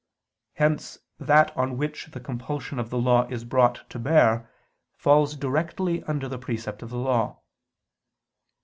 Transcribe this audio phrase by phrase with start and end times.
[0.53, 4.49] Hence that on which the compulsion of the law is brought to bear,
[4.95, 7.39] falls directly under the precept of the law.